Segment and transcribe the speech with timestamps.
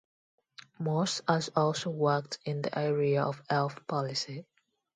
[0.79, 4.47] Morse has also worked in the area of health policy.